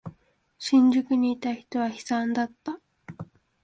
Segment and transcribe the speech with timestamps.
[0.57, 2.79] 新宿にいた人は悲惨だった。